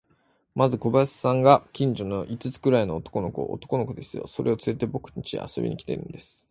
[0.55, 6.39] まず小林さんが、近所の五つくらいの男の子を、男の子ですよ、それをつれて、ぼくんちへ遊びに来るんです。